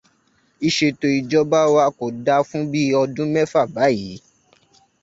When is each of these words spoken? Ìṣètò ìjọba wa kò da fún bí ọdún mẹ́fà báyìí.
Ìṣètò 0.67 1.07
ìjọba 1.19 1.59
wa 1.75 1.85
kò 1.97 2.05
da 2.25 2.35
fún 2.47 2.63
bí 2.71 2.81
ọdún 3.01 3.29
mẹ́fà 3.35 3.61
báyìí. 3.73 4.13